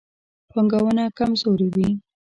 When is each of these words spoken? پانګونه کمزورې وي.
پانګونه 0.51 1.03
کمزورې 1.17 1.67
وي. 1.75 1.89